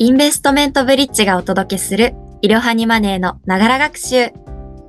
[0.00, 4.30] インベストメントブリッジがお届けするいろはにマネーのながら学習。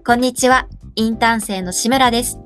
[0.06, 2.38] こんにちは、インターン生の志村です。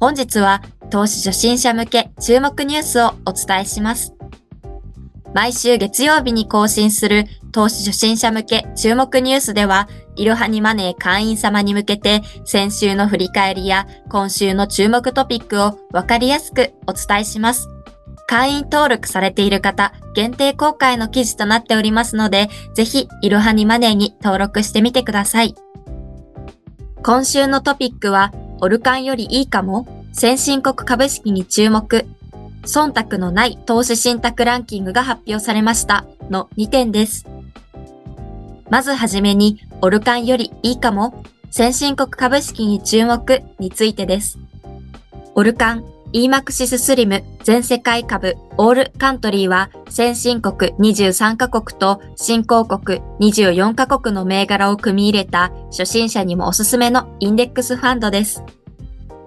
[0.00, 4.14] 本日は投資初心者向け注目ニュースをお伝えします。
[5.34, 17.68] 毎週月曜日に更新する投資初心者向け注目ニュースでは、いろはにマネー会員様に向けて先週の振り返りや今週の注目トピックをわかりやすくお伝えします。
[18.26, 25.54] 会員登録されている方、限定公開の記事となっておりますので、ぜひ、いろはにマネーに登録してみてください。
[27.02, 29.86] 今週のトピックは、オルカンよりいいかも？
[30.12, 32.06] 先進国株式に注目。
[32.62, 37.26] 忖度のない投資信託ランキングが発表されましたの2点です。
[38.70, 41.22] まずはじめに、オルカンよりいいかも？
[41.50, 44.38] 先進国株式に注目についてです。
[45.34, 45.84] オルカン
[46.14, 58.44] EMAXIS スリム全世界株オールカントリーは先進国23カ国と新興国24カ国の銘柄を組み入れた初心者にもおすすめのインデックスファンドです。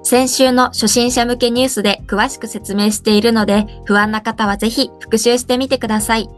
[0.02, 6.30] 先週の初心者向けニュースで詳しく説明しているので不安な方はぜひ復習してみてください。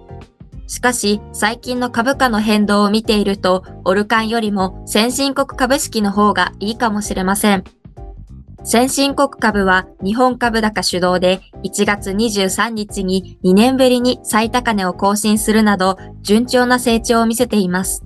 [0.65, 7.63] しかし、最近の株価の変動を見ていると、オルカンよりも先進国株式の方がいいかもしれません。
[8.63, 18.03] 先進国株は日本株高主導で1月23日に2年ぶりに最高値を更新するなど順調な成長を見せています。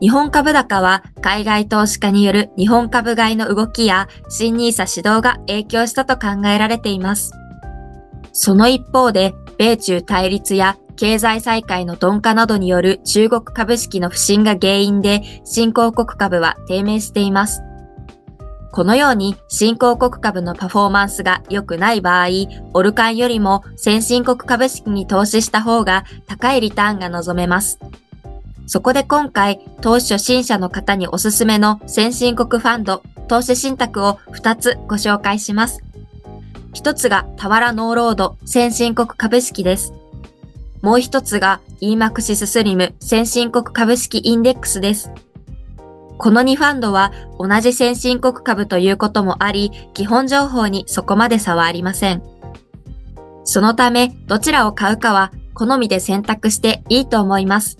[0.00, 7.32] 日本株高は海外投資家による日本株買いの動きや新 NISA 指導が影響したと考えられています。
[8.32, 17.62] その一方で、米中対立や経済再開の鈍化などによる中国株式の不振が原因で新興国株は低迷しています。
[18.70, 22.28] このように新興国株のパフォーマンスが良くない場合、
[22.74, 27.78] オルカンよりも先進国株式に投資した方が高いリターンが望めます。
[28.66, 35.82] そこで今回、投資初心者の方におすすめの先進国ファンド、投資信託を2つご紹介します。
[36.74, 39.94] 1つがタワラノーロード先進国株式です。
[40.82, 45.10] もう1つが EMAXIS スリム先進国株式インデックスです。
[46.18, 52.22] この2ファンドは同じ先進国株ということもあり、基本情報にそこまで差はありません。
[53.44, 57.78] そのため、どちらを買うかは好みで選択していいと思います。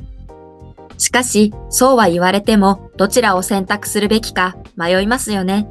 [0.99, 5.69] しかし、そうは言われても、どちらを選択するべきか迷いますよね。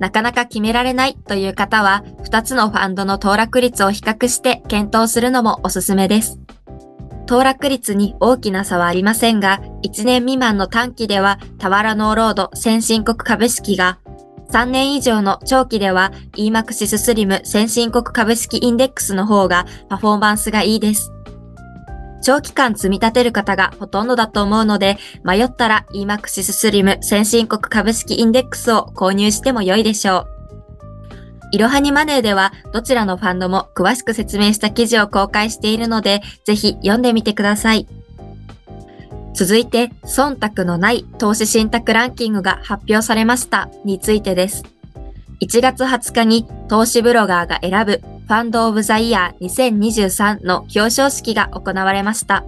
[0.00, 6.39] なかなか決められないという方は、2つのファンドの騰落率を比較して検討するのもおすすめです。
[7.30, 14.00] 騰落率に大きな差はありませんが、1年未満の短期ではタワラノーロード先進国株式が、
[14.50, 21.12] 3年以上の長期では EMAXIS スリム先進国株式インデックスの方がパフォーマンスがいいです。
[22.20, 30.39] 長期間積み立てる方がほとんどだと思うので、迷ったら EMAXIS スリム先進国株式インデックスを購入しても良いでしょう。
[31.52, 37.86] いろはにマネーではどちらのファンドも詳しく説明した記事を公開しているので、ぜひ読んでみてください。
[39.34, 44.64] 続いて、忖度のない投資信託ランキングが発表されましたについてです。
[45.40, 52.44] 1月20日に投資ブロガーが選ぶファンドオブザイヤー2023の表彰式が行われました。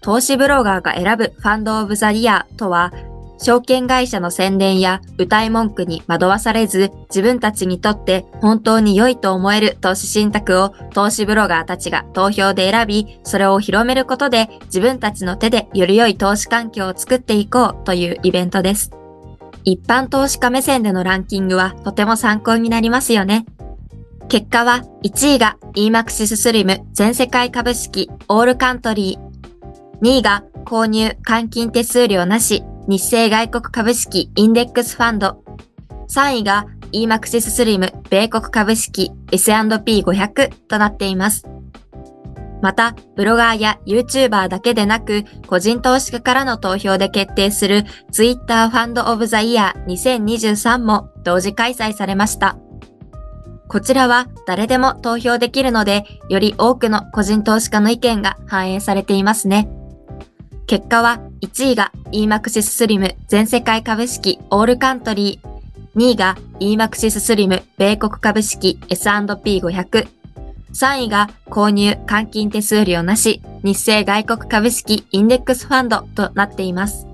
[0.00, 2.92] 投資ブロガーが選ぶファンドオブザイヤーとは、
[3.38, 18.90] 証券会社の宣伝や歌い文句に惑わされず、自分たちにとって本当に良いと思える投資信託を投資ブロガーたちが投票で選び、それを広めることで自分たちの手でより良い投資環境を作っていこうというイベントです。
[19.64, 23.46] 一般投資家目線でのランキングはとても参考になりますよね。
[24.28, 29.28] 結果は1位が EMAXIS スリム全世界株式オールカントリー。
[30.02, 35.44] 2位が購入換金手数料なし日清外国株式インデックスファンド。
[36.08, 41.46] 3位が EMAXIS スリム米国株式 S&P500 となっています。
[42.62, 52.56] また、ブロガーや YouTuber だけでなく、個人投資家からの投票で決定する Twitter ファンドオブザイヤー2023も同時開催されました。
[53.68, 59.68] こちらは誰でも投票できるので、より多くの個人投資家の意見が反映されていますね。
[60.66, 70.08] 結果は1位が EMAXIS スリム全世界株式オールカントリー、2位が EMAXIS スリム米国株式 S&P500、
[70.72, 77.06] 3位が購入換金手数料なし日清外国株式インデックスファンドとなっています。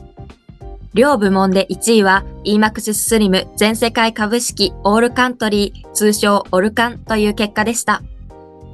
[0.94, 8.02] 両部門で1位は EMAXIS スリム全世界株式オールカントリー通称オルカンという結果でした。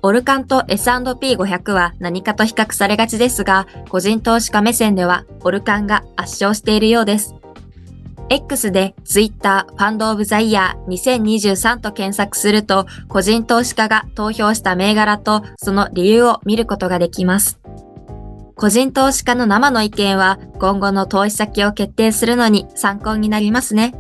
[0.02, 7.34] オルカンと S&P500 は何かと比較されがちですが、個人投資家目線ではオルカンが圧勝しているようです。
[8.30, 17.58] X で Twitter ファンドオブザイヤー2023と検索すると、個人投資家が投票した銘柄とその理由を見ることができます。
[18.54, 23.94] 個人投資家の生の意見は今後の投資先を決定するのに参考になりますね。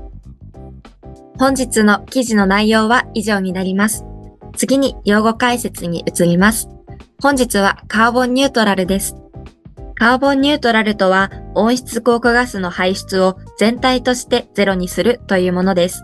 [1.38, 4.04] 本日の記事の内容は以上になります。
[4.56, 6.68] 次に用語解説に移ります。
[7.22, 9.16] 本日はカーボンニュートラルです。
[9.94, 16.02] カーボンニュートラルとは温室効果ガスの排出を全体としてゼロにするというものです。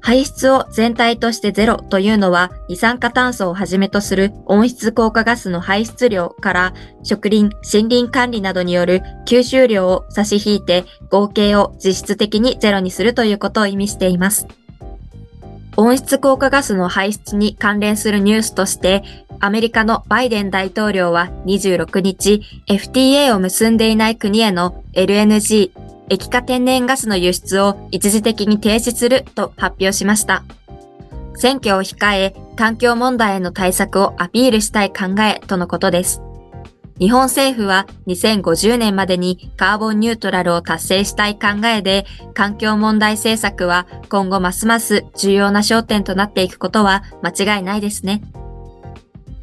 [0.00, 14.46] 排出を全体としてゼロというのは二酸化炭素をはじめとする温室効果ガスの排出量から植林、森林管理などによる吸収量を差し引いて合計を実質的にゼロにするということを意味しています。
[15.80, 19.04] 温室効果ガスの排出に関連するニュースとして、
[19.38, 25.70] アメリカのバイデン大統領は26日、FTA を結んでいない国への LNG
[26.08, 30.42] 液化天然ガスの輸出を一時的に停止すると発表しました。
[31.36, 36.27] 選挙を控え、環境問題への対策をアピールしたい考えとのことです。
[36.98, 48.22] 日本政府は2050年までにカーボンニュートラルを達成したい考えで、環境問題政策は今後ますます重要な焦点となっていくことは間違いないですね。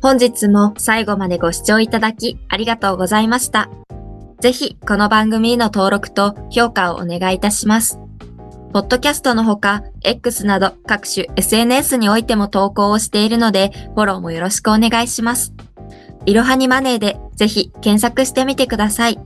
[0.02, 3.70] 本日も最後までご視聴いただきありがとうございました。
[4.42, 8.00] ぜひ、この番組への登録と評価をお願いいたします。
[8.74, 15.54] ポッドキャストのほか、X など各種 SNS においても投稿をしているので、フォローもよろしくお願いします。
[16.26, 19.20] いろはにマネーでぜひ検索してみてください。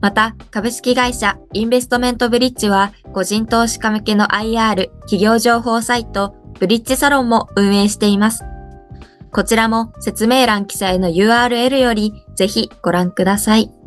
[0.00, 8.44] また、株式会社インベストメントブリッジは、個人投資家向けの IR 企業情報サイト、ブリッジサロンも運営しています。
[9.32, 13.83] こちらも説明欄記載の URL よりぜひご覧ください。